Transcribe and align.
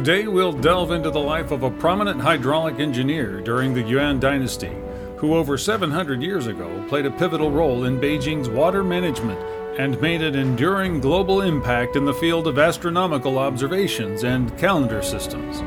Today, 0.00 0.26
we'll 0.28 0.52
delve 0.52 0.92
into 0.92 1.10
the 1.10 1.20
life 1.20 1.50
of 1.50 1.62
a 1.62 1.70
prominent 1.70 2.22
hydraulic 2.22 2.80
engineer 2.80 3.42
during 3.42 3.74
the 3.74 3.82
Yuan 3.82 4.18
dynasty, 4.18 4.74
who 5.18 5.34
over 5.34 5.58
700 5.58 6.22
years 6.22 6.46
ago 6.46 6.82
played 6.88 7.04
a 7.04 7.10
pivotal 7.10 7.50
role 7.50 7.84
in 7.84 8.00
Beijing's 8.00 8.48
water 8.48 8.82
management 8.82 9.38
and 9.78 10.00
made 10.00 10.22
an 10.22 10.36
enduring 10.36 11.00
global 11.00 11.42
impact 11.42 11.96
in 11.96 12.06
the 12.06 12.14
field 12.14 12.46
of 12.46 12.58
astronomical 12.58 13.38
observations 13.38 14.24
and 14.24 14.56
calendar 14.56 15.02
systems. 15.02 15.60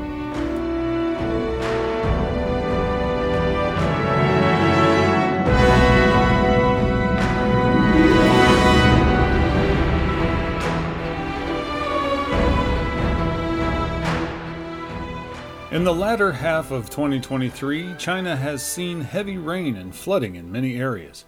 In 15.74 15.82
the 15.82 15.92
latter 15.92 16.30
half 16.30 16.70
of 16.70 16.88
2023, 16.88 17.96
China 17.98 18.36
has 18.36 18.64
seen 18.64 19.00
heavy 19.00 19.36
rain 19.36 19.74
and 19.74 19.92
flooding 19.92 20.36
in 20.36 20.52
many 20.52 20.76
areas. 20.76 21.24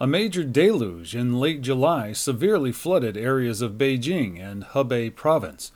A 0.00 0.06
major 0.06 0.44
deluge 0.44 1.16
in 1.16 1.40
late 1.40 1.62
July 1.62 2.12
severely 2.12 2.70
flooded 2.70 3.16
areas 3.16 3.60
of 3.60 3.72
Beijing 3.72 4.40
and 4.40 4.62
Hebei 4.62 5.12
province, 5.12 5.72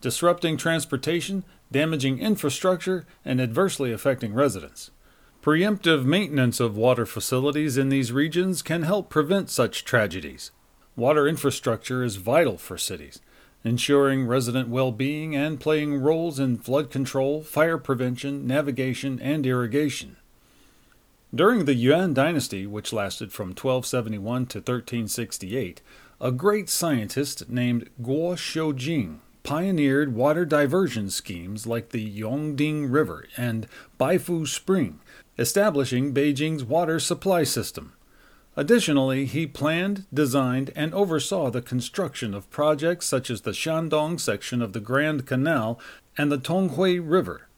disrupting 0.00 0.56
transportation, 0.56 1.44
damaging 1.70 2.18
infrastructure, 2.18 3.06
and 3.24 3.40
adversely 3.40 3.92
affecting 3.92 4.34
residents. 4.34 4.90
Preemptive 5.40 6.04
maintenance 6.04 6.58
of 6.58 6.76
water 6.76 7.06
facilities 7.06 7.78
in 7.78 7.88
these 7.88 8.10
regions 8.10 8.62
can 8.62 8.82
help 8.82 9.08
prevent 9.08 9.48
such 9.48 9.84
tragedies. 9.84 10.50
Water 10.96 11.28
infrastructure 11.28 12.02
is 12.02 12.16
vital 12.16 12.58
for 12.58 12.76
cities 12.76 13.20
ensuring 13.64 14.26
resident 14.26 14.68
well 14.68 14.92
being 14.92 15.34
and 15.34 15.58
playing 15.58 16.00
roles 16.00 16.38
in 16.38 16.58
flood 16.58 16.90
control, 16.90 17.42
fire 17.42 17.78
prevention, 17.78 18.46
navigation, 18.46 19.18
and 19.20 19.46
irrigation. 19.46 20.16
During 21.34 21.64
the 21.64 21.74
Yuan 21.74 22.14
dynasty, 22.14 22.66
which 22.66 22.92
lasted 22.92 23.32
from 23.32 23.48
1271 23.48 24.46
to 24.46 24.58
1368, 24.58 25.80
a 26.20 26.30
great 26.30 26.68
scientist 26.68 27.48
named 27.48 27.90
Guo 28.00 28.36
Shoujing 28.36 29.18
pioneered 29.42 30.14
water 30.14 30.44
diversion 30.44 31.10
schemes 31.10 31.66
like 31.66 31.90
the 31.90 32.20
Yongding 32.20 32.90
River 32.90 33.26
and 33.36 33.68
Baifu 34.00 34.48
Spring, 34.48 35.00
establishing 35.38 36.14
Beijing's 36.14 36.64
water 36.64 36.98
supply 36.98 37.44
system. 37.44 37.92
Additionally, 38.56 39.24
he 39.24 39.46
planned, 39.46 40.06
designed, 40.14 40.70
and 40.76 40.94
oversaw 40.94 41.50
the 41.50 41.62
construction 41.62 42.34
of 42.34 42.50
projects 42.50 43.06
such 43.06 43.28
as 43.28 43.40
the 43.40 43.50
Shandong 43.50 44.20
section 44.20 44.62
of 44.62 44.72
the 44.72 44.80
Grand 44.80 45.26
Canal 45.26 45.78
and 46.16 46.30
the 46.30 46.38
Tonghui 46.38 47.00
River. 47.02 47.48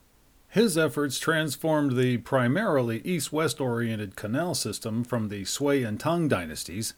His 0.49 0.79
efforts 0.79 1.19
transformed 1.19 1.97
the 1.97 2.17
primarily 2.19 3.03
east 3.05 3.31
west 3.31 3.61
oriented 3.61 4.17
canal 4.17 4.55
system 4.55 5.05
from 5.05 5.29
the 5.29 5.45
Sui 5.45 5.85
and 5.85 6.01
Tang 6.01 6.29
dynasties 6.29 6.95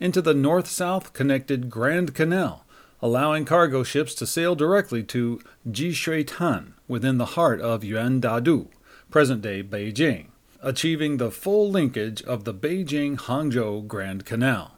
into 0.00 0.22
the 0.22 0.32
north 0.32 0.66
south 0.66 1.12
connected 1.12 1.68
Grand 1.68 2.14
Canal, 2.14 2.64
allowing 3.02 3.44
cargo 3.44 3.82
ships 3.82 4.14
to 4.14 4.26
sail 4.26 4.54
directly 4.54 5.02
to 5.02 5.38
Jishuitan 5.70 6.72
within 6.88 7.18
the 7.18 7.34
heart 7.36 7.60
of 7.60 7.84
Yuan 7.84 8.22
Dadu, 8.22 8.68
present 9.10 9.42
day 9.42 9.62
Beijing 9.62 10.28
achieving 10.64 11.18
the 11.18 11.30
full 11.30 11.70
linkage 11.70 12.22
of 12.22 12.44
the 12.44 12.54
Beijing 12.54 13.16
Hangzhou 13.18 13.86
Grand 13.86 14.24
Canal. 14.24 14.72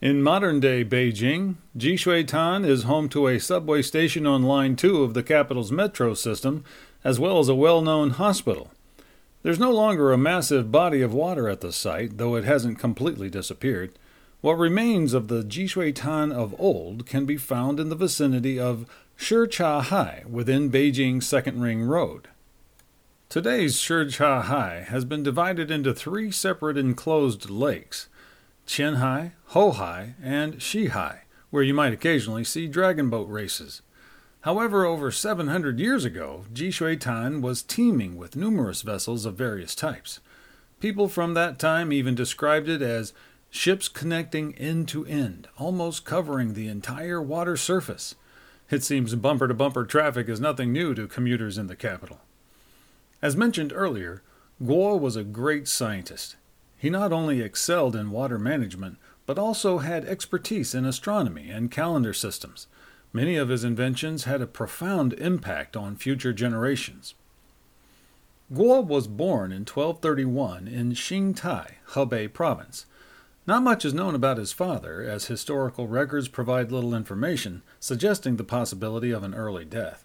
In 0.00 0.22
modern 0.22 0.60
day 0.60 0.84
Beijing, 0.84 1.56
Jishuitan 1.76 2.64
is 2.64 2.84
home 2.84 3.08
to 3.08 3.26
a 3.26 3.40
subway 3.40 3.82
station 3.82 4.26
on 4.26 4.44
Line 4.44 4.76
2 4.76 5.02
of 5.02 5.14
the 5.14 5.24
capital's 5.24 5.72
metro 5.72 6.14
system, 6.14 6.62
as 7.02 7.18
well 7.18 7.40
as 7.40 7.48
a 7.48 7.54
well 7.54 7.82
known 7.82 8.10
hospital. 8.10 8.70
There's 9.42 9.58
no 9.58 9.72
longer 9.72 10.12
a 10.12 10.18
massive 10.18 10.70
body 10.70 11.02
of 11.02 11.12
water 11.12 11.48
at 11.48 11.62
the 11.62 11.72
site, 11.72 12.18
though 12.18 12.36
it 12.36 12.44
hasn't 12.44 12.78
completely 12.78 13.28
disappeared. 13.28 13.98
What 14.40 14.58
remains 14.58 15.14
of 15.14 15.26
the 15.26 15.42
Jishuitan 15.42 16.32
of 16.32 16.54
old 16.60 17.06
can 17.06 17.26
be 17.26 17.36
found 17.36 17.80
in 17.80 17.88
the 17.88 17.96
vicinity 17.96 18.60
of 18.60 18.86
Shichahai 19.18 20.26
within 20.26 20.70
Beijing's 20.70 21.26
Second 21.26 21.60
Ring 21.60 21.82
Road. 21.82 22.28
Today's 23.36 23.76
Shichahai 23.76 24.86
has 24.86 25.04
been 25.04 25.22
divided 25.22 25.70
into 25.70 25.92
three 25.92 26.30
separate 26.30 26.78
enclosed 26.78 27.50
lakes 27.50 28.08
Qianhai, 28.66 29.32
Houhai, 29.50 30.14
and 30.22 30.54
Xihai, 30.54 31.18
where 31.50 31.62
you 31.62 31.74
might 31.74 31.92
occasionally 31.92 32.44
see 32.44 32.66
dragon 32.66 33.10
boat 33.10 33.28
races. 33.28 33.82
However, 34.40 34.86
over 34.86 35.10
700 35.10 35.78
years 35.78 36.06
ago, 36.06 36.46
Jishuitan 36.50 37.42
was 37.42 37.62
teeming 37.62 38.16
with 38.16 38.36
numerous 38.36 38.80
vessels 38.80 39.26
of 39.26 39.36
various 39.36 39.74
types. 39.74 40.20
People 40.80 41.06
from 41.06 41.34
that 41.34 41.58
time 41.58 41.92
even 41.92 42.14
described 42.14 42.70
it 42.70 42.80
as 42.80 43.12
ships 43.50 43.86
connecting 43.86 44.54
end 44.54 44.88
to 44.88 45.04
end, 45.04 45.46
almost 45.58 46.06
covering 46.06 46.54
the 46.54 46.68
entire 46.68 47.20
water 47.20 47.58
surface. 47.58 48.14
It 48.70 48.82
seems 48.82 49.14
bumper 49.14 49.46
to 49.46 49.52
bumper 49.52 49.84
traffic 49.84 50.26
is 50.26 50.40
nothing 50.40 50.72
new 50.72 50.94
to 50.94 51.06
commuters 51.06 51.58
in 51.58 51.66
the 51.66 51.76
capital. 51.76 52.22
As 53.22 53.36
mentioned 53.36 53.72
earlier, 53.74 54.22
Guo 54.62 54.98
was 54.98 55.16
a 55.16 55.24
great 55.24 55.68
scientist. 55.68 56.36
He 56.76 56.90
not 56.90 57.12
only 57.12 57.40
excelled 57.40 57.96
in 57.96 58.10
water 58.10 58.38
management, 58.38 58.98
but 59.24 59.38
also 59.38 59.78
had 59.78 60.04
expertise 60.04 60.74
in 60.74 60.84
astronomy 60.84 61.50
and 61.50 61.70
calendar 61.70 62.12
systems. 62.12 62.66
Many 63.12 63.36
of 63.36 63.48
his 63.48 63.64
inventions 63.64 64.24
had 64.24 64.42
a 64.42 64.46
profound 64.46 65.14
impact 65.14 65.76
on 65.76 65.96
future 65.96 66.32
generations. 66.32 67.14
Guo 68.52 68.86
was 68.86 69.08
born 69.08 69.50
in 69.50 69.62
1231 69.62 70.68
in 70.68 70.92
Xingtai, 70.92 71.72
Hebei 71.90 72.32
province. 72.32 72.86
Not 73.46 73.62
much 73.62 73.84
is 73.84 73.94
known 73.94 74.14
about 74.14 74.38
his 74.38 74.52
father, 74.52 75.02
as 75.02 75.26
historical 75.26 75.88
records 75.88 76.28
provide 76.28 76.70
little 76.70 76.94
information, 76.94 77.62
suggesting 77.80 78.36
the 78.36 78.44
possibility 78.44 79.10
of 79.10 79.24
an 79.24 79.34
early 79.34 79.64
death. 79.64 80.04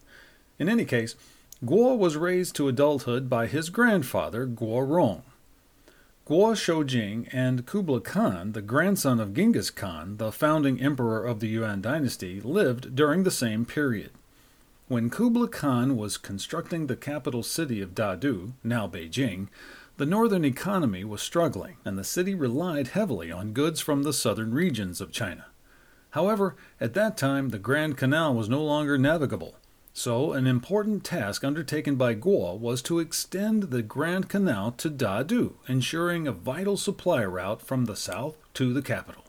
In 0.57 0.69
any 0.69 0.85
case, 0.85 1.15
Guo 1.63 1.95
was 1.95 2.17
raised 2.17 2.55
to 2.55 2.67
adulthood 2.67 3.29
by 3.29 3.45
his 3.45 3.69
grandfather, 3.69 4.47
Guo 4.47 4.87
Rong. 4.87 5.21
Guo 6.25 6.55
Shoujing 6.55 7.27
and 7.31 7.67
Kublai 7.67 7.99
Khan, 7.99 8.53
the 8.53 8.63
grandson 8.63 9.19
of 9.19 9.35
Genghis 9.35 9.69
Khan, 9.69 10.17
the 10.17 10.31
founding 10.31 10.81
emperor 10.81 11.23
of 11.23 11.39
the 11.39 11.49
Yuan 11.49 11.79
dynasty, 11.79 12.41
lived 12.41 12.95
during 12.95 13.21
the 13.21 13.29
same 13.29 13.63
period. 13.65 14.09
When 14.87 15.11
Kublai 15.11 15.49
Khan 15.49 15.97
was 15.97 16.17
constructing 16.17 16.87
the 16.87 16.95
capital 16.95 17.43
city 17.43 17.79
of 17.79 17.93
Dadu, 17.93 18.53
now 18.63 18.87
Beijing, 18.87 19.47
the 19.97 20.07
northern 20.07 20.43
economy 20.43 21.03
was 21.03 21.21
struggling, 21.21 21.77
and 21.85 21.95
the 21.95 22.03
city 22.03 22.33
relied 22.33 22.87
heavily 22.87 23.31
on 23.31 23.53
goods 23.53 23.79
from 23.79 24.01
the 24.01 24.13
southern 24.13 24.51
regions 24.51 24.99
of 24.99 25.11
China. 25.11 25.45
However, 26.11 26.55
at 26.79 26.95
that 26.95 27.17
time 27.17 27.49
the 27.49 27.59
Grand 27.59 27.97
Canal 27.97 28.33
was 28.33 28.49
no 28.49 28.63
longer 28.63 28.97
navigable, 28.97 29.57
so, 29.93 30.31
an 30.31 30.47
important 30.47 31.03
task 31.03 31.43
undertaken 31.43 31.95
by 31.95 32.15
Guo 32.15 32.57
was 32.57 32.81
to 32.83 32.99
extend 32.99 33.63
the 33.63 33.81
Grand 33.81 34.29
Canal 34.29 34.71
to 34.73 34.89
Dadu, 34.89 35.55
ensuring 35.67 36.27
a 36.27 36.31
vital 36.31 36.77
supply 36.77 37.25
route 37.25 37.61
from 37.61 37.85
the 37.85 37.97
south 37.97 38.37
to 38.53 38.71
the 38.73 38.81
capital. 38.81 39.25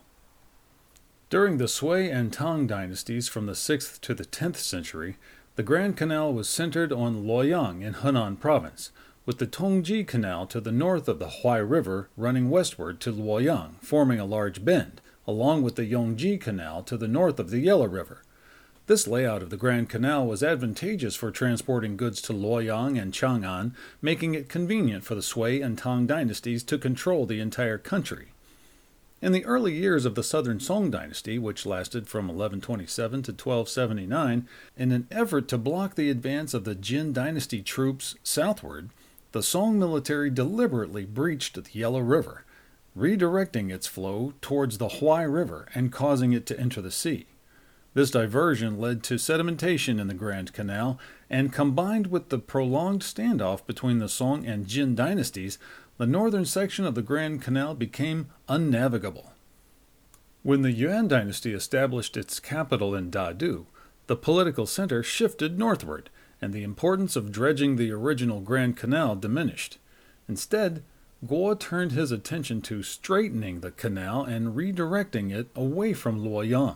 During 1.29 1.57
the 1.57 1.67
Sui 1.67 2.09
and 2.09 2.31
Tang 2.31 2.65
dynasties 2.65 3.27
from 3.27 3.45
the 3.45 3.53
6th 3.53 3.99
to 4.01 4.13
the 4.13 4.23
10th 4.23 4.57
century, 4.57 5.17
the 5.55 5.63
Grand 5.63 5.97
Canal 5.97 6.33
was 6.33 6.47
centered 6.47 6.93
on 6.93 7.25
Luoyang 7.25 7.81
in 7.81 7.95
Henan 7.95 8.39
province, 8.39 8.91
with 9.25 9.39
the 9.39 9.47
Tongji 9.47 10.07
Canal 10.07 10.47
to 10.47 10.61
the 10.61 10.71
north 10.71 11.09
of 11.09 11.19
the 11.19 11.41
Huai 11.41 11.67
River 11.69 12.09
running 12.15 12.49
westward 12.49 13.01
to 13.01 13.11
Luoyang, 13.11 13.81
forming 13.81 14.19
a 14.19 14.25
large 14.25 14.63
bend, 14.63 15.01
along 15.27 15.61
with 15.61 15.75
the 15.75 15.91
Yongji 15.91 16.39
Canal 16.39 16.83
to 16.83 16.95
the 16.95 17.07
north 17.07 17.39
of 17.39 17.49
the 17.49 17.59
Yellow 17.59 17.87
River. 17.87 18.23
This 18.85 19.07
layout 19.07 19.41
of 19.41 19.49
the 19.49 19.55
Grand 19.55 19.87
Canal 19.87 20.27
was 20.27 20.43
advantageous 20.43 21.15
for 21.15 21.31
transporting 21.31 21.95
goods 21.95 22.21
to 22.23 22.33
Luoyang 22.33 23.01
and 23.01 23.13
Chang'an, 23.13 23.71
making 24.01 24.35
it 24.35 24.49
convenient 24.49 25.05
for 25.05 25.15
the 25.15 25.21
Sui 25.21 25.61
and 25.61 25.77
Tang 25.77 26.05
dynasties 26.05 26.63
to 26.63 26.77
control 26.77 27.25
the 27.25 27.39
entire 27.39 27.77
country. 27.77 28.33
In 29.21 29.31
the 29.31 29.45
early 29.45 29.73
years 29.73 30.03
of 30.03 30.15
the 30.15 30.23
Southern 30.23 30.59
Song 30.59 30.91
dynasty, 30.91 31.39
which 31.39 31.65
lasted 31.65 32.09
from 32.09 32.27
1127 32.27 33.23
to 33.23 33.31
1279, 33.31 34.49
in 34.75 34.91
an 34.91 35.07
effort 35.09 35.47
to 35.47 35.57
block 35.57 35.95
the 35.95 36.09
advance 36.09 36.53
of 36.53 36.65
the 36.65 36.75
Jin 36.75 37.13
dynasty 37.13 37.61
troops 37.61 38.15
southward, 38.21 38.89
the 39.31 39.41
Song 39.41 39.79
military 39.79 40.29
deliberately 40.29 41.05
breached 41.05 41.55
the 41.55 41.79
Yellow 41.79 42.01
River, 42.01 42.43
redirecting 42.97 43.71
its 43.71 43.87
flow 43.87 44.33
towards 44.41 44.77
the 44.77 44.89
Huai 44.89 45.23
River 45.33 45.69
and 45.73 45.89
causing 45.89 46.33
it 46.33 46.45
to 46.47 46.59
enter 46.59 46.81
the 46.81 46.91
sea. 46.91 47.27
This 47.93 48.09
diversion 48.09 48.79
led 48.79 49.03
to 49.03 49.15
sedimentation 49.15 49.99
in 49.99 50.07
the 50.07 50.15
Grand 50.15 50.51
Canal, 50.51 50.99
and 51.29 51.53
combined 51.53 52.07
with 52.07 52.29
the 52.29 52.39
prolonged 52.39 53.01
standoff 53.01 53.65
between 53.67 53.99
the 53.99 54.09
Song 54.09 54.45
and 54.45 54.67
Jin 54.67 54.95
dynasties, 54.95 55.59
the 55.97 56.07
northern 56.07 56.45
section 56.45 56.85
of 56.85 56.95
the 56.95 57.03
Grand 57.03 57.41
Canal 57.41 57.75
became 57.75 58.29
unnavigable. 58.49 59.33
When 60.41 60.63
the 60.63 60.71
Yuan 60.71 61.07
dynasty 61.07 61.53
established 61.53 62.17
its 62.17 62.39
capital 62.39 62.95
in 62.95 63.11
Dadu, 63.11 63.67
the 64.07 64.15
political 64.15 64.65
center 64.65 65.03
shifted 65.03 65.59
northward, 65.59 66.09
and 66.41 66.51
the 66.51 66.63
importance 66.63 67.15
of 67.15 67.31
dredging 67.31 67.75
the 67.75 67.91
original 67.91 68.41
Grand 68.41 68.75
Canal 68.75 69.15
diminished. 69.15 69.77
Instead, 70.27 70.83
Guo 71.25 71.57
turned 71.57 71.93
his 71.93 72.11
attention 72.11 72.61
to 72.63 72.83
straightening 72.83 73.61
the 73.61 73.71
canal 73.71 74.25
and 74.25 74.55
redirecting 74.55 75.31
it 75.31 75.47
away 75.55 75.93
from 75.93 76.19
Luoyang. 76.19 76.75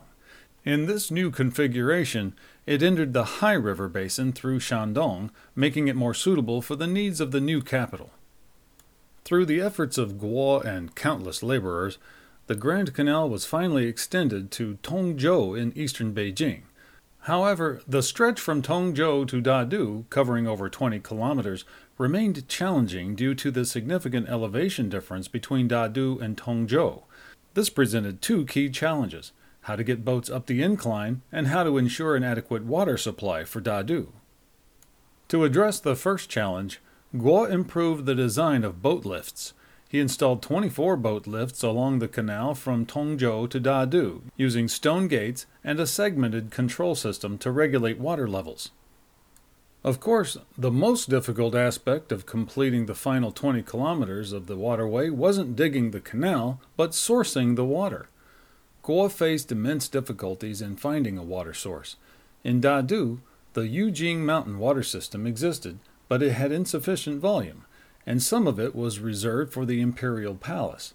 In 0.68 0.86
this 0.86 1.10
new 1.10 1.31
configuration, 1.31 2.34
it 2.66 2.84
entered 2.84 3.14
the 3.14 3.40
Hai 3.40 3.54
River 3.54 3.88
basin 3.88 4.34
through 4.34 4.60
Shandong, 4.60 5.30
making 5.56 5.88
it 5.88 5.96
more 5.96 6.14
suitable 6.14 6.62
for 6.62 6.75
the 6.75 6.86
needs 6.86 7.22
of 7.22 7.31
the 7.31 7.40
new 7.40 7.62
capital. 7.62 8.10
Through 9.24 9.46
the 9.46 9.62
efforts 9.62 9.98
of 9.98 10.18
Guo 10.18 10.62
and 10.62 10.94
countless 10.94 11.42
laborers, 11.42 12.00
the 12.48 12.56
Grand 12.56 12.94
Canal 12.94 13.30
was 13.30 13.46
finally 13.46 13.86
extended 13.86 14.52
to 14.52 14.78
Tongzhou 14.84 15.58
in 15.58 15.72
eastern 15.78 16.14
Beijing. 16.14 16.64
However, 17.19 17.80
the 17.88 18.04
stretch 18.04 18.42
from 18.42 18.62
Tongzhou 18.62 19.25
to 19.30 19.42
Dadu, 19.42 20.04
covering 20.10 20.48
over 20.48 20.68
20 20.68 21.00
kilometers, 21.00 21.64
remained 21.98 22.46
challenging 22.50 23.16
due 23.16 23.36
to 23.36 23.52
the 23.52 23.64
significant 23.64 24.28
elevation 24.28 24.90
difference 24.90 25.30
between 25.30 25.69
Dadu 25.69 26.22
and 26.22 26.36
Tongzhou. 26.36 27.04
This 27.54 27.69
presented 27.69 28.22
two 28.22 28.46
key 28.46 28.69
challenges 28.69 29.31
how 29.68 29.75
to 29.75 29.84
get 29.84 30.06
boats 30.06 30.30
up 30.30 30.46
the 30.46 30.62
incline 30.64 31.22
and 31.30 31.48
how 31.48 31.62
to 31.62 31.78
ensure 31.78 32.16
an 32.16 32.24
adequate 32.24 32.64
water 32.64 32.98
supply 32.98 33.44
for 33.44 33.60
Dadu. 33.60 34.08
To 35.28 35.44
address 35.44 35.81
the 35.81 35.94
first 35.94 36.30
challenge, 36.30 36.80
Guo 37.14 37.50
improved 37.50 38.06
the 38.06 38.16
design 38.16 38.64
of 38.64 38.81
boat 38.81 39.04
lifts. 39.04 39.54
He 39.90 40.00
installed 40.00 40.42
24 40.42 40.96
boat 40.96 41.28
lifts 41.28 41.64
along 41.64 42.00
the 42.00 42.08
canal 42.08 42.56
from 42.56 42.86
Tongzhou 42.86 43.50
to 43.50 43.60
Dadu, 43.60 44.22
using 44.38 44.69
stone 44.69 45.10
gates 45.10 45.46
and 45.66 45.81
a 45.81 45.88
segmented 45.88 46.50
control 46.50 46.96
system 46.96 47.38
to 47.40 47.52
regulate 47.52 48.00
water 48.00 48.28
levels. 48.28 48.72
Of 49.84 50.00
course, 50.00 50.38
the 50.58 50.72
most 50.72 51.10
difficult 51.10 51.56
aspect 51.56 52.14
of 52.14 52.25
completing 52.25 52.86
the 52.86 52.96
final 52.96 53.34
20 53.34 53.64
kilometers 53.64 54.31
of 54.31 54.48
the 54.48 54.56
waterway 54.56 55.10
wasn't 55.10 55.58
digging 55.58 55.92
the 55.92 56.00
canal, 56.00 56.62
but 56.78 56.92
sourcing 56.92 57.58
the 57.58 57.66
water. 57.66 58.08
Guo 58.88 59.12
faced 59.12 59.51
immense 59.51 59.89
difficulties 59.89 60.62
in 60.62 60.78
finding 60.78 61.18
a 61.18 61.24
water 61.24 61.54
source. 61.54 61.98
In 62.45 62.62
Dadu, 62.62 63.19
the 63.51 63.68
Yujing 63.68 64.19
mountain 64.19 64.60
water 64.60 64.81
system 64.81 65.28
existed, 65.28 65.80
but 66.07 66.24
it 66.24 66.31
had 66.31 66.54
insufficient 66.54 67.19
volume, 67.19 67.66
and 68.06 68.24
some 68.24 68.48
of 68.48 68.62
it 68.62 68.74
was 68.74 69.00
reserved 69.00 69.51
for 69.51 69.66
the 69.66 69.81
imperial 69.81 70.36
palace. 70.36 70.94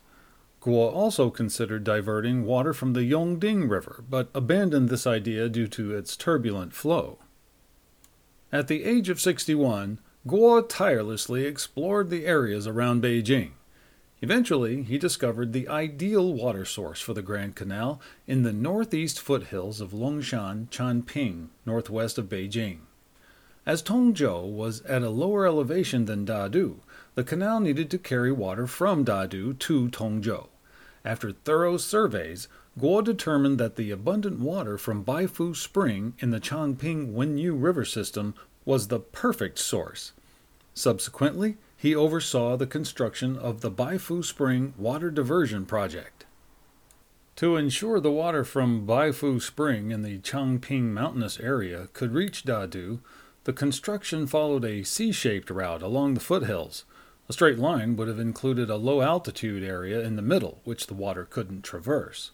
Guo 0.63 0.91
also 0.91 1.29
considered 1.29 1.85
diverting 1.85 2.47
water 2.47 2.73
from 2.73 2.95
the 2.95 3.03
Yongding 3.03 3.69
River, 3.69 4.03
but 4.09 4.31
abandoned 4.35 4.89
this 4.89 5.07
idea 5.07 5.51
due 5.51 5.69
to 5.69 5.95
its 5.95 6.17
turbulent 6.17 6.73
flow. 6.73 7.19
At 8.51 8.69
the 8.69 8.85
age 8.85 9.11
of 9.11 9.21
61, 9.21 9.99
Guo 10.27 10.67
tirelessly 10.67 11.45
explored 11.45 12.09
the 12.09 12.25
areas 12.25 12.67
around 12.67 13.03
Beijing. 13.03 13.51
Eventually, 14.23 14.85
he 14.85 14.99
discovered 14.99 15.53
the 15.53 15.69
ideal 15.69 16.33
water 16.33 16.65
source 16.65 17.01
for 17.01 17.13
the 17.13 17.23
Grand 17.23 17.57
Canal 17.57 18.01
in 18.29 18.45
the 18.45 18.53
northeast 18.53 19.21
foothills 19.21 19.81
of 19.81 19.91
Longshan, 19.91 20.69
Changping, 20.71 21.49
northwest 21.67 22.19
of 22.19 22.29
Beijing. 22.29 22.79
As 23.67 23.83
Tongzhou 23.83 24.49
was 24.49 24.81
at 24.83 25.03
a 25.03 25.11
lower 25.11 25.45
elevation 25.45 26.05
than 26.05 26.25
Dadu, 26.25 26.77
the 27.17 27.25
canal 27.25 27.59
needed 27.59 27.91
to 27.91 27.99
carry 27.99 28.31
water 28.31 28.69
from 28.69 29.05
Dadu 29.05 29.59
to 29.59 29.89
Tongzhou. 29.89 30.47
After 31.05 31.33
thorough 31.33 31.77
surveys, 31.77 32.47
Guo 32.79 33.03
determined 33.03 33.59
that 33.59 33.75
the 33.75 33.91
abundant 33.91 34.39
water 34.39 34.79
from 34.79 35.05
Baifu 35.05 35.57
Spring 35.57 36.15
in 36.21 36.31
the 36.31 36.41
Changping 36.41 37.13
Wenyu 37.13 37.61
River 37.61 37.85
system 37.85 38.35
was 38.65 38.87
the 38.87 39.01
perfect 39.01 39.59
source. 39.59 40.13
Subsequently, 40.75 41.57
he 41.83 41.97
oversaw 41.97 42.57
the 42.57 42.65
construction 42.65 43.37
of 43.37 43.61
the 43.61 43.69
Baifu 43.71 44.25
Spring 44.25 44.73
Water 44.79 45.11
Diversion 45.11 45.67
Project. 45.67 46.25
To 47.35 47.57
ensure 47.57 47.99
the 47.99 48.13
water 48.13 48.45
from 48.45 48.87
Baifu 48.87 49.43
Spring 49.43 49.91
in 49.91 50.03
the 50.03 50.21
Changping 50.21 50.93
mountainous 50.93 51.41
area 51.41 51.89
could 51.93 52.15
reach 52.15 52.45
Dadu, 52.45 53.01
the 53.43 53.53
construction 53.53 54.29
followed 54.29 54.65
a 54.65 54.85
C 54.85 55.11
shaped 55.11 55.51
route 55.51 55.83
along 55.83 56.15
the 56.15 56.21
foothills. 56.21 56.85
A 57.29 57.33
straight 57.33 57.59
line 57.59 57.97
would 57.97 58.07
have 58.07 58.21
included 58.21 58.71
a 58.71 58.77
low 58.77 59.01
altitude 59.01 59.65
area 59.65 60.03
in 60.03 60.15
the 60.15 60.23
middle, 60.23 60.61
which 60.63 60.87
the 60.87 60.95
water 60.95 61.25
couldn't 61.25 61.63
traverse. 61.63 62.31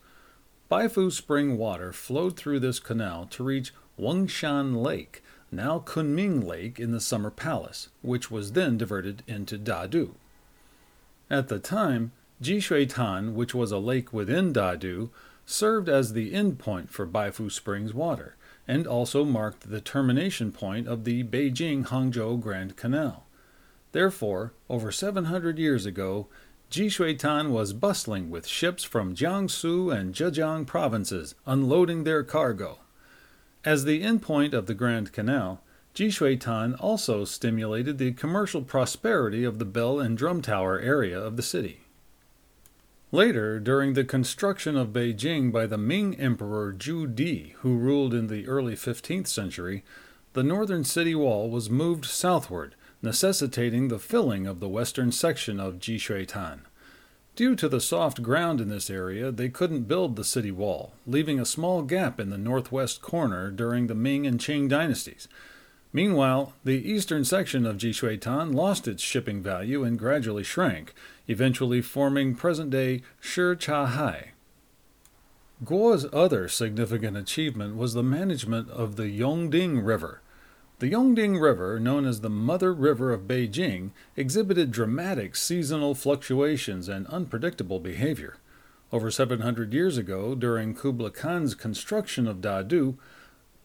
Baifu 0.70 1.10
spring 1.10 1.56
water 1.56 1.90
flowed 1.94 2.36
through 2.36 2.60
this 2.60 2.78
canal 2.78 3.24
to 3.30 3.42
reach 3.42 3.72
Wangshan 3.98 4.76
Lake, 4.76 5.22
now 5.50 5.78
Kunming 5.78 6.44
Lake 6.44 6.78
in 6.78 6.90
the 6.90 7.00
Summer 7.00 7.30
Palace, 7.30 7.88
which 8.02 8.30
was 8.30 8.52
then 8.52 8.76
diverted 8.76 9.22
into 9.26 9.58
Dadu. 9.58 10.12
At 11.30 11.48
the 11.48 11.58
time, 11.58 12.12
Jishuitan, 12.42 13.34
which 13.34 13.54
was 13.54 13.72
a 13.72 13.78
lake 13.78 14.12
within 14.12 14.52
Dadu, 14.52 15.10
served 15.44 15.88
as 15.88 16.12
the 16.12 16.32
endpoint 16.32 16.90
for 16.90 17.06
Baifu 17.06 17.50
Springs 17.50 17.94
water 17.94 18.36
and 18.66 18.86
also 18.86 19.24
marked 19.24 19.70
the 19.70 19.80
termination 19.80 20.52
point 20.52 20.86
of 20.86 21.04
the 21.04 21.24
Beijing 21.24 21.86
Hangzhou 21.86 22.40
Grand 22.40 22.76
Canal. 22.76 23.24
Therefore, 23.92 24.52
over 24.68 24.92
700 24.92 25.58
years 25.58 25.86
ago, 25.86 26.28
Jishuitan 26.70 27.48
was 27.48 27.72
bustling 27.72 28.28
with 28.28 28.46
ships 28.46 28.84
from 28.84 29.14
Jiangsu 29.14 29.90
and 29.90 30.14
Zhejiang 30.14 30.66
provinces 30.66 31.34
unloading 31.46 32.04
their 32.04 32.22
cargo. 32.22 32.78
As 33.68 33.84
the 33.84 34.00
endpoint 34.00 34.54
of 34.54 34.64
the 34.64 34.72
Grand 34.72 35.12
Canal, 35.12 35.62
Jishuitan 35.94 36.74
also 36.80 37.26
stimulated 37.26 37.98
the 37.98 38.12
commercial 38.12 38.62
prosperity 38.62 39.44
of 39.44 39.58
the 39.58 39.66
bell 39.66 40.00
and 40.00 40.16
drum 40.16 40.40
tower 40.40 40.80
area 40.80 41.20
of 41.20 41.36
the 41.36 41.42
city. 41.42 41.80
Later, 43.12 43.60
during 43.60 43.92
the 43.92 44.04
construction 44.04 44.74
of 44.74 44.94
Beijing 44.94 45.52
by 45.52 45.66
the 45.66 45.76
Ming 45.76 46.16
Emperor 46.18 46.72
Zhu 46.72 47.14
Di, 47.14 47.56
who 47.58 47.76
ruled 47.76 48.14
in 48.14 48.28
the 48.28 48.48
early 48.48 48.74
15th 48.74 49.26
century, 49.26 49.84
the 50.32 50.42
northern 50.42 50.82
city 50.82 51.14
wall 51.14 51.50
was 51.50 51.68
moved 51.68 52.06
southward, 52.06 52.74
necessitating 53.02 53.88
the 53.88 53.98
filling 53.98 54.46
of 54.46 54.60
the 54.60 54.68
western 54.70 55.12
section 55.12 55.60
of 55.60 55.78
Jishuitan. 55.78 56.60
Due 57.38 57.54
to 57.54 57.68
the 57.68 57.80
soft 57.80 58.20
ground 58.20 58.60
in 58.60 58.68
this 58.68 58.90
area, 58.90 59.30
they 59.30 59.48
couldn't 59.48 59.86
build 59.86 60.16
the 60.16 60.24
city 60.24 60.50
wall, 60.50 60.94
leaving 61.06 61.38
a 61.38 61.44
small 61.44 61.82
gap 61.82 62.18
in 62.18 62.30
the 62.30 62.36
northwest 62.36 63.00
corner 63.00 63.48
during 63.52 63.86
the 63.86 63.94
Ming 63.94 64.26
and 64.26 64.40
Qing 64.40 64.68
dynasties. 64.68 65.28
Meanwhile, 65.92 66.54
the 66.64 66.90
eastern 66.90 67.24
section 67.24 67.64
of 67.64 67.76
Jishuitan 67.76 68.52
lost 68.52 68.88
its 68.88 69.04
shipping 69.04 69.40
value 69.40 69.84
and 69.84 69.96
gradually 69.96 70.42
shrank, 70.42 70.92
eventually 71.28 71.80
forming 71.80 72.34
present 72.34 72.70
day 72.70 73.02
Shichahai. 73.22 74.30
Guo's 75.64 76.06
other 76.12 76.48
significant 76.48 77.16
achievement 77.16 77.76
was 77.76 77.94
the 77.94 78.02
management 78.02 78.68
of 78.68 78.96
the 78.96 79.16
Yongding 79.16 79.86
River. 79.86 80.22
The 80.80 80.92
Yongding 80.92 81.40
River, 81.40 81.80
known 81.80 82.06
as 82.06 82.20
the 82.20 82.30
Mother 82.30 82.72
River 82.72 83.12
of 83.12 83.22
Beijing, 83.22 83.90
exhibited 84.14 84.70
dramatic 84.70 85.34
seasonal 85.34 85.96
fluctuations 85.96 86.88
and 86.88 87.04
unpredictable 87.08 87.80
behavior. 87.80 88.36
Over 88.92 89.10
700 89.10 89.74
years 89.74 89.98
ago, 89.98 90.36
during 90.36 90.76
Kublai 90.76 91.10
Khan's 91.10 91.56
construction 91.56 92.28
of 92.28 92.40
Dadu, 92.40 92.96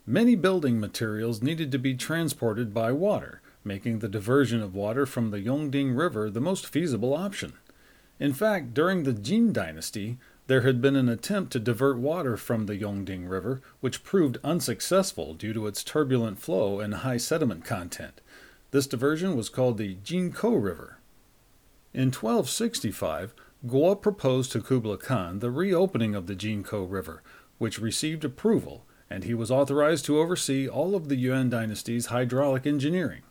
many 0.07 0.33
building 0.33 0.79
materials 0.79 1.43
needed 1.43 1.71
to 1.71 1.77
be 1.77 1.93
transported 1.93 2.73
by 2.73 2.91
water, 2.91 3.43
making 3.63 3.99
the 3.99 4.09
diversion 4.09 4.63
of 4.63 4.73
water 4.73 5.05
from 5.05 5.29
the 5.29 5.39
Yongding 5.39 5.95
River 5.95 6.31
the 6.31 6.41
most 6.41 6.65
feasible 6.65 7.13
option. 7.13 7.53
In 8.19 8.33
fact, 8.33 8.73
during 8.73 9.03
the 9.03 9.13
Jin 9.13 9.53
dynasty, 9.53 10.17
there 10.47 10.61
had 10.61 10.81
been 10.81 10.95
an 10.95 11.07
attempt 11.07 11.51
to 11.53 11.59
divert 11.59 11.97
water 11.97 12.35
from 12.35 12.65
the 12.65 12.75
Yongding 12.75 13.29
River, 13.29 13.61
which 13.79 14.03
proved 14.03 14.37
unsuccessful 14.43 15.33
due 15.33 15.53
to 15.53 15.67
its 15.67 15.83
turbulent 15.83 16.39
flow 16.39 16.79
and 16.79 16.95
high 16.95 17.17
sediment 17.17 17.63
content. 17.63 18.19
This 18.71 18.87
diversion 18.87 19.37
was 19.37 19.49
called 19.49 19.77
the 19.77 19.95
Jinkou 20.03 20.61
River. 20.61 20.97
In 21.93 22.07
1265, 22.07 23.33
Guo 23.65 24.01
proposed 24.01 24.51
to 24.51 24.61
Kublai 24.61 24.97
Khan 24.97 25.39
the 25.39 25.51
reopening 25.51 26.15
of 26.15 26.27
the 26.27 26.35
Jinkou 26.35 26.91
River, 26.91 27.23
which 27.59 27.79
received 27.79 28.25
approval, 28.25 28.85
and 29.09 29.23
he 29.23 29.33
was 29.33 29.51
authorized 29.51 30.05
to 30.05 30.19
oversee 30.19 30.67
all 30.67 30.95
of 30.95 31.07
the 31.07 31.15
Yuan 31.15 31.49
dynasty's 31.49 32.07
hydraulic 32.07 32.65
engineering. 32.67 33.21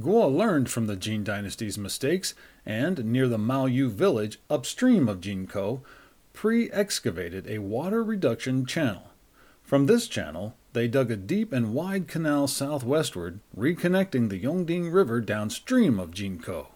Guo 0.00 0.34
learned 0.34 0.70
from 0.70 0.86
the 0.86 0.96
Jin 0.96 1.22
dynasty's 1.22 1.76
mistakes 1.76 2.34
and, 2.64 3.04
near 3.04 3.28
the 3.28 3.38
Maoyu 3.38 3.90
village 3.90 4.40
upstream 4.48 5.08
of 5.08 5.20
Jinkou, 5.20 5.82
pre 6.32 6.70
excavated 6.70 7.46
a 7.48 7.58
water 7.58 8.02
reduction 8.02 8.66
channel. 8.66 9.10
From 9.62 9.86
this 9.86 10.08
channel, 10.08 10.56
they 10.72 10.88
dug 10.88 11.10
a 11.10 11.16
deep 11.16 11.52
and 11.52 11.74
wide 11.74 12.08
canal 12.08 12.46
southwestward, 12.46 13.40
reconnecting 13.56 14.28
the 14.28 14.40
Yongding 14.40 14.92
River 14.92 15.20
downstream 15.20 15.98
of 16.00 16.10
Jinkou. 16.10 16.66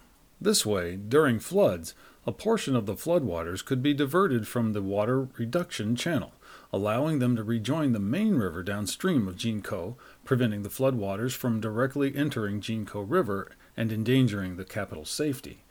This 0.40 0.64
way, 0.64 0.96
during 0.96 1.38
floods, 1.38 1.94
a 2.26 2.32
portion 2.32 2.74
of 2.74 2.86
the 2.86 2.94
floodwaters 2.94 3.64
could 3.64 3.82
be 3.82 3.94
diverted 3.94 4.46
from 4.48 4.72
the 4.72 4.82
water 4.82 5.28
reduction 5.36 5.96
channel, 5.96 6.32
allowing 6.72 7.18
them 7.18 7.36
to 7.36 7.42
rejoin 7.42 7.92
the 7.92 7.98
main 7.98 8.36
river 8.36 8.62
downstream 8.62 9.28
of 9.28 9.36
Jinkou, 9.36 9.96
preventing 10.24 10.62
the 10.62 10.68
floodwaters 10.68 11.32
from 11.32 11.60
directly 11.60 12.14
entering 12.14 12.60
Jinkou 12.60 13.04
River 13.08 13.50
and 13.76 13.92
endangering 13.92 14.56
the 14.56 14.64
capital's 14.64 15.10
safety. 15.10 15.63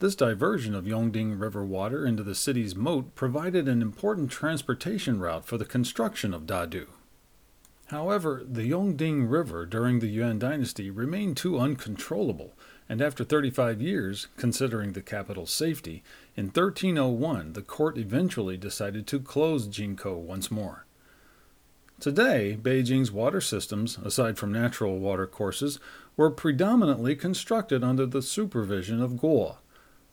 This 0.00 0.14
diversion 0.14 0.76
of 0.76 0.84
Yongding 0.84 1.40
River 1.40 1.64
water 1.64 2.06
into 2.06 2.22
the 2.22 2.36
city's 2.36 2.76
moat 2.76 3.16
provided 3.16 3.66
an 3.66 3.82
important 3.82 4.30
transportation 4.30 5.18
route 5.18 5.44
for 5.44 5.58
the 5.58 5.64
construction 5.64 6.32
of 6.32 6.46
Dadu. 6.46 6.86
However, 7.86 8.44
the 8.48 8.70
Yongding 8.70 9.28
River 9.28 9.66
during 9.66 9.98
the 9.98 10.06
Yuan 10.06 10.38
dynasty 10.38 10.88
remained 10.88 11.36
too 11.36 11.58
uncontrollable, 11.58 12.54
and 12.88 13.02
after 13.02 13.24
35 13.24 13.82
years, 13.82 14.28
considering 14.36 14.92
the 14.92 15.02
capital's 15.02 15.50
safety, 15.50 16.04
in 16.36 16.44
1301 16.44 17.54
the 17.54 17.62
court 17.62 17.98
eventually 17.98 18.56
decided 18.56 19.04
to 19.08 19.18
close 19.18 19.66
Jinkou 19.66 20.16
once 20.16 20.48
more. 20.48 20.86
Today, 21.98 22.56
Beijing's 22.62 23.10
water 23.10 23.40
systems, 23.40 23.98
aside 23.98 24.38
from 24.38 24.52
natural 24.52 25.00
water 25.00 25.26
courses, 25.26 25.80
were 26.16 26.30
predominantly 26.30 27.16
constructed 27.16 27.82
under 27.82 28.06
the 28.06 28.22
supervision 28.22 29.02
of 29.02 29.14
Guo. 29.14 29.56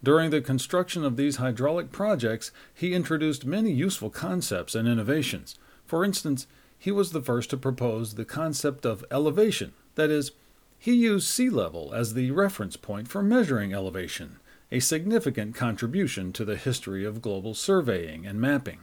During 0.06 0.30
the 0.30 0.40
construction 0.40 1.04
of 1.04 1.18
these 1.18 1.38
hydraulic 1.38 1.92
projects, 1.92 2.52
he 2.72 2.94
introduced 2.94 3.44
many 3.44 3.72
useful 3.72 4.12
concepts 4.12 4.76
and 4.76 4.88
innovations. 4.88 5.58
For 5.84 6.06
instance, 6.06 6.46
he 6.78 6.92
was 6.92 7.12
the 7.12 7.24
first 7.24 7.50
to 7.50 7.58
propose 7.58 8.14
the 8.14 8.24
concept 8.24 8.86
of 8.86 9.04
elevation. 9.10 9.74
That 9.96 10.12
is, 10.12 10.34
he 10.78 10.94
used 10.94 11.28
sea 11.28 11.50
level 11.50 11.92
as 11.92 12.14
the 12.14 12.30
reference 12.30 12.78
point 12.78 13.08
for 13.08 13.24
measuring 13.24 13.74
elevation, 13.74 14.38
a 14.72 14.80
significant 14.80 15.56
contribution 15.56 16.32
to 16.34 16.46
the 16.46 16.56
history 16.56 17.04
of 17.04 17.24
global 17.24 17.56
surveying 17.56 18.28
and 18.28 18.40
mapping. 18.40 18.82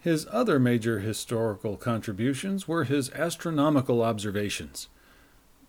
His 0.00 0.26
other 0.32 0.58
major 0.58 0.98
historical 0.98 1.76
contributions 1.76 2.66
were 2.66 2.82
his 2.82 3.12
astronomical 3.12 4.02
observations. 4.02 4.88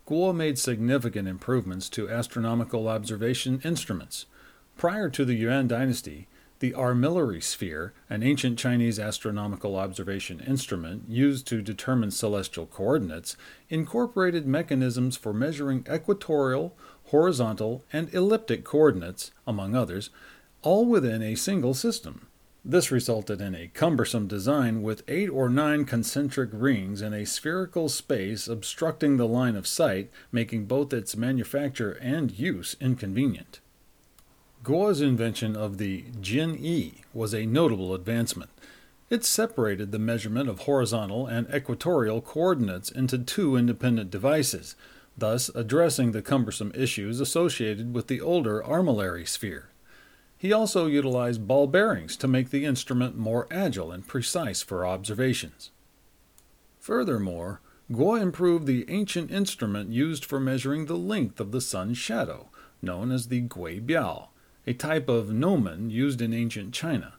Guo 0.04 0.34
made 0.34 0.58
significant 0.58 1.28
improvements 1.28 1.88
to 1.90 2.10
astronomical 2.10 2.88
observation 2.88 3.60
instruments. 3.62 4.26
Prior 4.78 5.10
to 5.10 5.24
the 5.24 5.34
Yuan 5.34 5.66
dynasty, 5.66 6.28
the 6.60 6.72
armillary 6.72 7.42
sphere, 7.42 7.92
an 8.08 8.22
ancient 8.22 8.60
Chinese 8.60 9.00
astronomical 9.00 9.74
observation 9.74 10.38
instrument 10.38 11.02
used 11.08 11.48
to 11.48 11.62
determine 11.62 12.12
celestial 12.12 12.64
coordinates, 12.64 13.36
incorporated 13.68 14.46
mechanisms 14.46 15.16
for 15.16 15.34
measuring 15.34 15.84
equatorial, 15.92 16.76
horizontal, 17.06 17.82
and 17.92 18.06
ecliptic 18.14 18.62
coordinates, 18.62 19.32
among 19.48 19.74
others, 19.74 20.10
all 20.62 20.86
within 20.86 21.22
a 21.22 21.34
single 21.34 21.74
system. 21.74 22.28
This 22.64 22.92
resulted 22.92 23.40
in 23.40 23.56
a 23.56 23.72
cumbersome 23.74 24.28
design 24.28 24.82
with 24.82 25.02
eight 25.08 25.28
or 25.28 25.48
nine 25.48 25.86
concentric 25.86 26.50
rings 26.52 27.02
in 27.02 27.12
a 27.12 27.26
spherical 27.26 27.88
space 27.88 28.46
obstructing 28.46 29.16
the 29.16 29.26
line 29.26 29.56
of 29.56 29.66
sight, 29.66 30.08
making 30.30 30.66
both 30.66 30.92
its 30.92 31.16
manufacture 31.16 31.98
and 32.00 32.38
use 32.38 32.76
inconvenient. 32.80 33.58
Guo's 34.68 35.00
invention 35.00 35.56
of 35.56 35.78
the 35.78 36.04
Jin-yi 36.20 37.00
was 37.14 37.32
a 37.32 37.46
notable 37.46 37.94
advancement. 37.94 38.50
It 39.08 39.24
separated 39.24 39.92
the 39.92 39.98
measurement 39.98 40.46
of 40.46 40.58
horizontal 40.60 41.26
and 41.26 41.48
equatorial 41.48 42.20
coordinates 42.20 42.90
into 42.90 43.16
two 43.16 43.56
independent 43.56 44.10
devices, 44.10 44.76
thus 45.16 45.48
addressing 45.54 46.12
the 46.12 46.20
cumbersome 46.20 46.70
issues 46.74 47.18
associated 47.18 47.94
with 47.94 48.08
the 48.08 48.20
older 48.20 48.62
armillary 48.62 49.26
sphere. 49.26 49.70
He 50.36 50.52
also 50.52 50.84
utilized 50.84 51.48
ball 51.48 51.66
bearings 51.66 52.14
to 52.18 52.28
make 52.28 52.50
the 52.50 52.66
instrument 52.66 53.16
more 53.16 53.46
agile 53.50 53.90
and 53.90 54.06
precise 54.06 54.60
for 54.60 54.86
observations. 54.86 55.70
Furthermore, 56.78 57.62
Guo 57.90 58.20
improved 58.20 58.66
the 58.66 58.84
ancient 58.90 59.30
instrument 59.30 59.92
used 59.92 60.26
for 60.26 60.38
measuring 60.38 60.84
the 60.84 60.98
length 60.98 61.40
of 61.40 61.52
the 61.52 61.62
sun's 61.62 61.96
shadow, 61.96 62.50
known 62.82 63.10
as 63.10 63.28
the 63.28 63.40
Gui 63.40 63.80
Biao, 63.80 64.28
a 64.68 64.74
type 64.74 65.08
of 65.08 65.32
gnomon 65.32 65.88
used 65.88 66.20
in 66.20 66.34
ancient 66.34 66.74
China. 66.74 67.14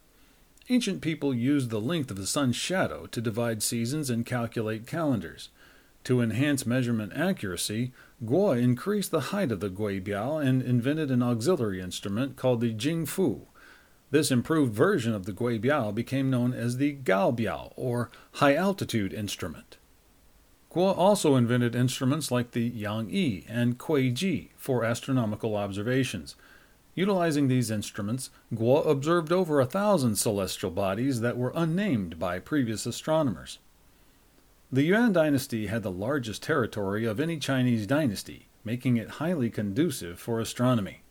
Ancient 0.69 1.01
people 1.01 1.33
used 1.33 1.71
the 1.71 1.81
length 1.81 2.11
of 2.11 2.17
the 2.17 2.27
sun's 2.27 2.55
shadow 2.55 3.07
to 3.07 3.19
divide 3.19 3.63
seasons 3.63 4.11
and 4.11 4.23
calculate 4.23 4.85
calendars. 4.85 5.49
To 6.03 6.21
enhance 6.21 6.67
measurement 6.67 7.11
accuracy, 7.15 7.91
Guo 8.23 8.55
increased 8.55 9.09
the 9.09 9.31
height 9.31 9.51
of 9.51 9.61
the 9.61 9.69
Gui 9.69 9.99
Biao 9.99 10.45
and 10.45 10.61
invented 10.61 11.09
an 11.09 11.23
auxiliary 11.23 11.81
instrument 11.81 12.35
called 12.35 12.61
the 12.61 12.71
Jingfu. 12.71 13.47
This 14.11 14.29
improved 14.29 14.75
version 14.75 15.15
of 15.15 15.25
the 15.25 15.33
Gui 15.33 15.57
Biao 15.57 15.91
became 15.91 16.29
known 16.29 16.53
as 16.53 16.77
the 16.77 16.91
Gao 16.91 17.31
Biao, 17.31 17.73
or 17.75 18.11
high 18.33 18.53
altitude 18.53 19.11
instrument. 19.11 19.77
Guo 20.71 20.95
also 20.95 21.35
invented 21.35 21.75
instruments 21.75 22.29
like 22.29 22.51
the 22.51 22.67
Yang 22.67 23.09
Yi 23.09 23.45
and 23.49 23.79
Kui 23.79 24.11
Ji 24.11 24.51
for 24.55 24.85
astronomical 24.85 25.55
observations. 25.55 26.35
Utilizing 26.99 27.47
these 27.47 27.71
instruments, 27.71 28.29
Guo 28.53 28.85
observed 28.85 29.31
over 29.31 29.61
a 29.61 29.65
thousand 29.65 30.17
celestial 30.17 30.69
bodies 30.69 31.21
that 31.21 31.37
were 31.37 31.53
unnamed 31.55 32.19
by 32.19 32.39
previous 32.39 32.85
astronomers. 32.85 33.57
The 34.69 34.83
Yuan 34.83 35.13
dynasty 35.13 35.67
had 35.67 35.81
the 35.81 35.91
largest 35.91 36.43
territory 36.43 37.05
of 37.05 37.21
any 37.21 37.37
Chinese 37.37 37.87
dynasty, 37.87 38.49
making 38.65 38.97
it 38.97 39.11
highly 39.11 39.49
conducive 39.49 40.19
for 40.19 40.41
astronomy. 40.41 41.03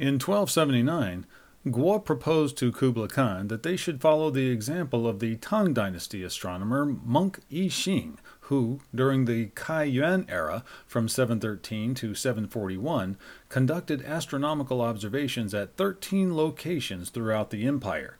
In 0.00 0.14
1279, 0.14 1.26
Guo 1.64 2.04
proposed 2.04 2.58
to 2.58 2.72
Kublai 2.72 3.06
Khan 3.06 3.46
that 3.46 3.62
they 3.62 3.76
should 3.76 4.00
follow 4.00 4.30
the 4.30 4.50
example 4.50 5.06
of 5.06 5.20
the 5.20 5.36
Tang 5.36 5.72
dynasty 5.72 6.24
astronomer 6.24 6.84
Monk 6.84 7.38
Yi 7.48 7.68
Xing, 7.68 8.16
who, 8.42 8.80
during 8.92 9.26
the 9.26 9.46
Kai 9.54 9.84
Yuan 9.84 10.26
era 10.28 10.64
from 10.88 11.08
713 11.08 11.94
to 11.94 12.16
741, 12.16 13.16
conducted 13.48 14.02
astronomical 14.02 14.80
observations 14.80 15.54
at 15.54 15.76
13 15.76 16.36
locations 16.36 17.10
throughout 17.10 17.50
the 17.50 17.64
empire. 17.64 18.18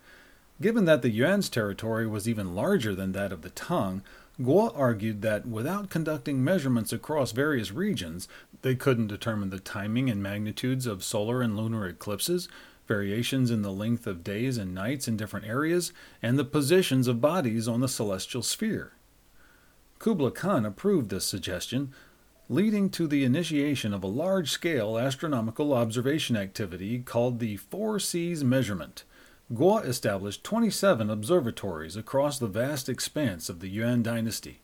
Given 0.60 0.84
that 0.84 1.02
the 1.02 1.10
Yuan's 1.10 1.48
territory 1.48 2.06
was 2.06 2.28
even 2.28 2.54
larger 2.54 2.94
than 2.94 3.10
that 3.10 3.32
of 3.32 3.42
the 3.42 3.50
Tang, 3.50 4.02
Guo 4.40 4.72
argued 4.76 5.20
that 5.22 5.46
without 5.46 5.90
conducting 5.90 6.44
measurements 6.44 6.92
across 6.92 7.32
various 7.32 7.72
regions, 7.72 8.28
they 8.62 8.76
couldn't 8.76 9.08
determine 9.08 9.50
the 9.50 9.58
timing 9.58 10.08
and 10.08 10.22
magnitudes 10.22 10.86
of 10.86 11.02
solar 11.02 11.42
and 11.42 11.56
lunar 11.56 11.88
eclipses, 11.88 12.48
variations 12.86 13.50
in 13.50 13.62
the 13.62 13.72
length 13.72 14.06
of 14.06 14.24
days 14.24 14.58
and 14.58 14.74
nights 14.74 15.08
in 15.08 15.16
different 15.16 15.46
areas, 15.46 15.92
and 16.22 16.38
the 16.38 16.44
positions 16.44 17.08
of 17.08 17.20
bodies 17.20 17.68
on 17.68 17.80
the 17.80 17.88
celestial 17.88 18.42
sphere. 18.42 18.92
Kublai 19.98 20.30
Khan 20.30 20.66
approved 20.66 21.10
this 21.10 21.24
suggestion, 21.24 21.92
leading 22.48 22.90
to 22.90 23.06
the 23.06 23.24
initiation 23.24 23.94
of 23.94 24.02
a 24.02 24.08
large 24.08 24.50
scale 24.50 24.98
astronomical 24.98 25.72
observation 25.72 26.36
activity 26.36 26.98
called 26.98 27.38
the 27.38 27.56
Four 27.56 27.98
Seas 27.98 28.42
Measurement. 28.42 29.04
Guo 29.52 29.84
established 29.84 30.44
27 30.44 31.10
observatories 31.10 31.96
across 31.96 32.38
the 32.38 32.46
vast 32.46 32.88
expanse 32.88 33.48
of 33.48 33.60
the 33.60 33.68
Yuan 33.68 34.02
dynasty. 34.02 34.60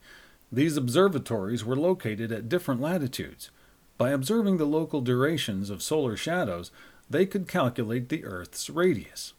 These 0.51 0.77
observatories 0.77 1.63
were 1.63 1.75
located 1.75 2.31
at 2.31 2.49
different 2.49 2.81
latitudes. 2.81 3.51
By 3.97 4.09
observing 4.09 4.57
the 4.57 4.65
local 4.65 5.01
durations 5.01 5.69
of 5.69 5.83
solar 5.83 6.15
shadows, 6.15 6.71
they 7.09 7.25
could 7.25 7.47
calculate 7.47 8.09
the 8.09 8.23
Earth's 8.23 8.69
radius. 8.69 9.33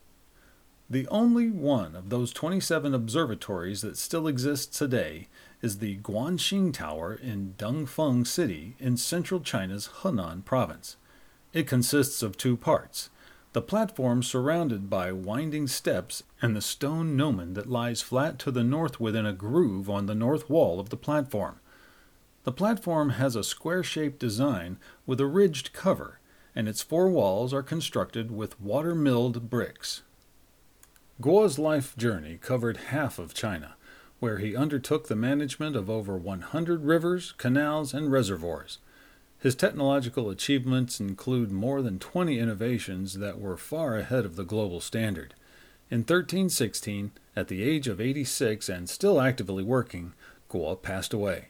The 0.89 1.07
only 1.09 1.50
one 1.50 1.95
of 1.95 2.11
those 2.11 2.33
27 2.33 2.95
observatories 2.95 3.83
that 3.83 3.97
still 3.97 4.27
exists 4.27 4.77
today 4.77 5.29
is 5.62 5.79
the 5.79 5.99
Guanxing 5.99 6.73
Tower 6.73 7.15
in 7.15 7.55
Dengfeng 7.57 8.27
City 8.27 8.75
in 8.81 8.97
central 8.97 9.41
China's 9.41 9.89
Henan 10.00 10.45
province. 10.45 10.97
It 11.53 11.67
consists 11.67 12.23
of 12.23 12.37
two 12.37 12.57
parts 12.57 13.11
the 13.53 13.62
platform 13.62 14.23
surrounded 14.23 14.89
by 14.89 15.11
winding 15.11 15.67
steps 15.67 16.23
and 16.41 16.55
the 16.55 16.61
stone 16.61 17.17
gnomon 17.17 17.55
that 17.55 17.69
lies 17.69 18.00
flat 18.00 18.39
to 18.39 18.53
the 18.53 18.62
north 18.62 19.00
within 19.00 19.27
a 19.27 19.33
groove 19.33 19.91
on 19.91 20.07
the 20.07 20.15
north 20.15 20.49
wall 20.49 20.79
of 20.79 20.91
the 20.91 20.97
platform. 20.97 21.59
The 22.45 22.53
platform 22.53 23.11
has 23.11 23.35
a 23.35 23.43
square 23.43 23.83
shaped 23.83 24.21
design 24.21 24.79
with 25.05 25.21
a 25.21 25.27
ridged 25.27 25.73
cover. 25.73 26.20
And 26.54 26.69
its 26.69 26.83
four 26.83 27.09
walls 27.09 27.54
are 27.54 27.62
constructed 27.62 28.30
with 28.30 28.61
water 28.61 28.95
milled 28.95 29.49
bricks. 29.49 30.02
Guo's 31.21 31.59
life 31.59 31.97
journey 31.97 32.38
covered 32.40 32.76
half 32.88 33.19
of 33.19 33.35
China, 33.35 33.75
where 34.21 34.38
he 34.38 34.57
undertook 34.57 35.09
the 35.09 35.16
management 35.16 35.76
of 35.76 35.90
over 35.90 36.16
100 36.16 36.85
rivers, 36.85 37.33
canals, 37.33 37.92
and 37.92 38.11
reservoirs. 38.11 38.78
His 39.38 39.54
technological 39.54 40.28
achievements 40.28 41.00
include 41.00 41.50
more 41.50 41.80
than 41.80 41.99
20 41.99 42.38
innovations 42.38 43.14
that 43.14 43.40
were 43.40 43.57
far 43.57 43.97
ahead 43.97 44.26
of 44.26 44.37
the 44.37 44.45
global 44.45 44.80
standard. 44.80 45.35
In 45.90 46.00
1316, 46.00 47.12
at 47.35 47.49
the 47.49 47.62
age 47.62 47.88
of 47.88 48.00
86 48.00 48.69
and 48.69 48.88
still 48.88 49.21
actively 49.21 49.62
working, 49.62 50.12
Guo 50.50 50.80
passed 50.80 51.14
away. 51.14 51.49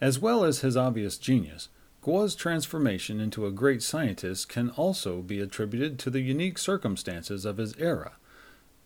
As 0.00 0.18
well 0.18 0.44
as 0.44 0.60
his 0.60 0.76
obvious 0.76 1.18
genius, 1.18 1.68
Guo's 2.04 2.34
transformation 2.34 3.18
into 3.18 3.46
a 3.46 3.50
great 3.50 3.82
scientist 3.82 4.46
can 4.46 4.68
also 4.68 5.22
be 5.22 5.40
attributed 5.40 5.98
to 5.98 6.10
the 6.10 6.20
unique 6.20 6.58
circumstances 6.58 7.46
of 7.46 7.56
his 7.56 7.74
era. 7.78 8.16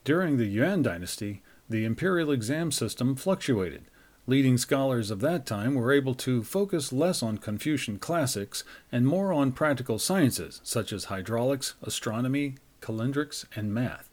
During 0.05 0.37
the 0.37 0.47
Yuan 0.47 0.83
dynasty, 0.83 1.43
the 1.69 1.85
imperial 1.85 2.31
exam 2.31 2.71
system 2.71 3.17
fluctuated. 3.17 3.87
Leading 4.29 4.57
scholars 4.57 5.11
of 5.11 5.19
that 5.19 5.47
time 5.47 5.75
were 5.75 5.91
able 5.91 6.15
to 6.15 6.45
focus 6.45 6.93
less 6.93 7.21
on 7.21 7.39
Confucian 7.39 7.99
classics 7.99 8.63
and 8.93 9.05
more 9.05 9.33
on 9.33 9.51
practical 9.51 9.99
sciences 9.99 10.61
such 10.63 10.93
as 10.93 11.07
hydraulics, 11.07 11.75
astronomy, 11.83 12.55
calendrics, 12.81 13.47
and 13.57 13.75
math, 13.75 14.09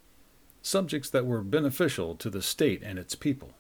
subjects 0.64 1.12
that 1.12 1.28
were 1.28 1.44
beneficial 1.44 2.16
to 2.16 2.32
the 2.32 2.42
state 2.42 2.82
and 2.82 2.98
its 2.98 3.14
people. 3.14 3.52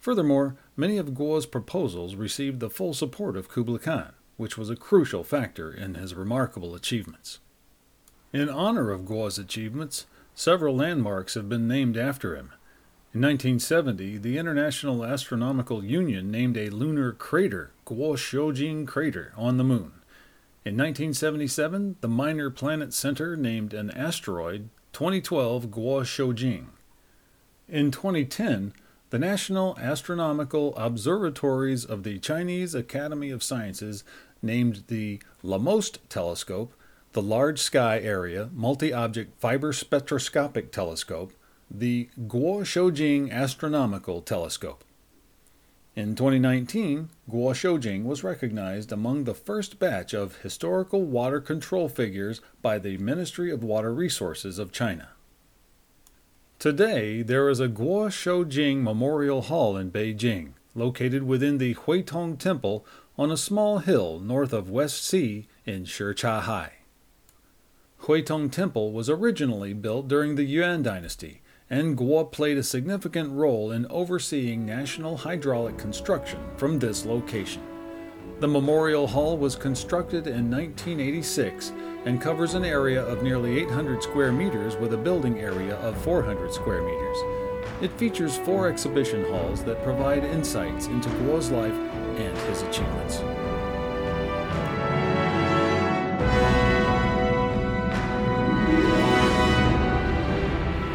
Furthermore, 0.00 0.58
many 0.76 0.98
of 0.98 1.14
Guo's 1.14 1.46
proposals 1.46 2.14
received 2.14 2.60
the 2.60 2.68
full 2.68 2.92
support 2.92 3.38
of 3.38 3.48
Kublai 3.48 3.78
Khan, 3.78 4.12
which 4.36 4.58
was 4.58 4.70
a 4.70 4.76
crucial 4.76 5.24
factor 5.24 5.72
in 5.72 5.94
his 5.94 6.14
remarkable 6.14 6.74
achievements. 6.74 7.38
In 8.32 8.48
honor 8.48 8.90
of 8.90 9.02
Guo's 9.02 9.38
achievements, 9.38 10.06
several 10.34 10.76
landmarks 10.76 11.34
have 11.34 11.48
been 11.48 11.66
named 11.66 11.96
after 11.96 12.34
him. 12.34 12.52
In 13.14 13.22
1970, 13.22 14.18
the 14.18 14.36
International 14.36 15.04
Astronomical 15.04 15.82
Union 15.82 16.30
named 16.30 16.58
a 16.58 16.68
lunar 16.68 17.12
crater, 17.12 17.70
Guo 17.86 18.14
Shoujing 18.14 18.86
Crater, 18.86 19.32
on 19.36 19.56
the 19.56 19.64
Moon. 19.64 19.92
In 20.66 20.76
1977, 20.76 21.96
the 22.00 22.08
Minor 22.08 22.50
Planet 22.50 22.92
Center 22.92 23.36
named 23.36 23.72
an 23.72 23.90
asteroid 23.92 24.68
2012 24.92 25.68
Guo 25.68 26.02
Shoujing. 26.02 26.66
In 27.68 27.90
2010, 27.90 28.74
the 29.10 29.18
National 29.18 29.78
Astronomical 29.78 30.76
Observatories 30.76 31.84
of 31.84 32.02
the 32.02 32.18
Chinese 32.18 32.74
Academy 32.74 33.30
of 33.30 33.42
Sciences 33.42 34.02
named 34.42 34.84
the 34.88 35.20
LAMOST 35.42 35.98
telescope 36.08 36.72
the 37.12 37.22
Large 37.22 37.60
Sky 37.60 37.98
Area 37.98 38.50
Multi 38.52 38.92
Object 38.92 39.40
Fiber 39.40 39.72
Spectroscopic 39.72 40.70
Telescope 40.70 41.32
the 41.70 42.08
Guo 42.26 42.60
Shoujing 42.60 43.32
Astronomical 43.32 44.20
Telescope. 44.20 44.84
In 45.96 46.14
2019, 46.14 47.08
Guo 47.30 47.54
Shoujing 47.54 48.04
was 48.04 48.22
recognized 48.22 48.92
among 48.92 49.24
the 49.24 49.34
first 49.34 49.78
batch 49.78 50.12
of 50.12 50.42
historical 50.42 51.02
water 51.04 51.40
control 51.40 51.88
figures 51.88 52.40
by 52.60 52.78
the 52.78 52.98
Ministry 52.98 53.50
of 53.50 53.64
Water 53.64 53.92
Resources 53.92 54.58
of 54.58 54.72
China. 54.72 55.08
Today, 56.58 57.22
there 57.22 57.48
is 57.48 57.60
a 57.60 57.68
Guo 57.68 58.08
Shoujing 58.08 58.82
Memorial 58.82 59.42
Hall 59.42 59.76
in 59.76 59.90
Beijing, 59.90 60.52
located 60.74 61.22
within 61.22 61.58
the 61.58 61.74
Huitong 61.74 62.38
Temple 62.38 62.84
on 63.18 63.30
a 63.30 63.36
small 63.36 63.78
hill 63.78 64.20
north 64.20 64.52
of 64.52 64.70
West 64.70 65.04
Sea 65.04 65.46
in 65.64 65.84
Shichahai. 65.84 66.70
Huitong 68.02 68.52
Temple 68.52 68.92
was 68.92 69.08
originally 69.08 69.72
built 69.72 70.06
during 70.06 70.34
the 70.34 70.44
Yuan 70.44 70.82
dynasty, 70.82 71.40
and 71.70 71.96
Guo 71.96 72.30
played 72.30 72.58
a 72.58 72.62
significant 72.62 73.32
role 73.32 73.72
in 73.72 73.86
overseeing 73.86 74.66
national 74.66 75.16
hydraulic 75.16 75.78
construction 75.78 76.38
from 76.56 76.78
this 76.78 77.06
location. 77.06 77.62
The 78.38 78.48
Memorial 78.48 79.06
Hall 79.06 79.38
was 79.38 79.56
constructed 79.56 80.26
in 80.26 80.50
1986 80.50 81.72
and 82.04 82.20
covers 82.20 82.52
an 82.52 82.66
area 82.66 83.02
of 83.02 83.22
nearly 83.22 83.58
800 83.60 84.02
square 84.02 84.30
meters 84.30 84.76
with 84.76 84.92
a 84.92 84.98
building 84.98 85.40
area 85.40 85.76
of 85.76 85.96
400 86.02 86.52
square 86.52 86.82
meters. 86.82 87.16
It 87.80 87.92
features 87.92 88.36
four 88.36 88.68
exhibition 88.68 89.24
halls 89.30 89.64
that 89.64 89.82
provide 89.82 90.22
insights 90.22 90.86
into 90.86 91.08
Guo's 91.08 91.50
life 91.50 91.74
and 92.18 92.36
his 92.48 92.62
achievements. 92.62 93.22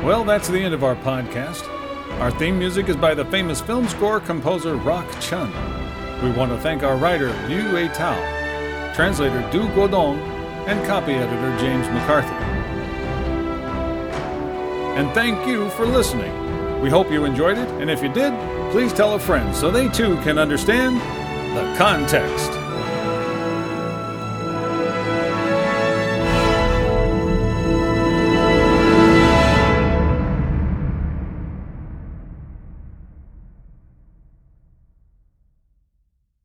Well, 0.04 0.24
that's 0.24 0.48
the 0.48 0.60
end 0.60 0.74
of 0.74 0.84
our 0.84 0.96
podcast. 0.96 1.68
Our 2.20 2.32
theme 2.32 2.58
music 2.58 2.90
is 2.90 2.96
by 2.96 3.14
the 3.14 3.26
famous 3.26 3.62
film 3.62 3.88
score 3.88 4.20
composer 4.20 4.76
Rock 4.76 5.08
Chun. 5.20 5.52
We 6.24 6.32
want 6.32 6.52
to 6.52 6.58
thank 6.60 6.84
our 6.84 6.98
writer 6.98 7.28
Liu 7.48 7.72
Wei 7.74 7.88
Tao, 7.88 8.16
translator 8.96 9.42
Du 9.52 9.68
Guodong, 9.70 10.18
and 10.68 10.86
copy 10.88 11.14
editor 11.14 11.58
James 11.60 11.88
McCarthy. 11.88 12.34
And 14.98 15.12
thank 15.14 15.48
you 15.48 15.70
for 15.72 15.86
listening. 15.86 16.41
We 16.82 16.90
hope 16.90 17.12
you 17.12 17.26
enjoyed 17.26 17.60
it, 17.60 17.70
and 17.80 17.92
if 17.92 18.02
you 18.02 18.12
did, 18.12 18.34
please 18.72 18.92
tell 18.92 19.14
a 19.14 19.20
friend 19.20 19.56
so 19.56 19.70
they 19.70 19.88
too 19.90 20.16
can 20.24 20.40
understand 20.40 20.98
the 21.56 21.76
context. 21.78 22.61